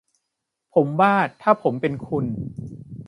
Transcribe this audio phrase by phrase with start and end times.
[0.73, 2.25] ผมว่า ถ้าผมเป็นคุณ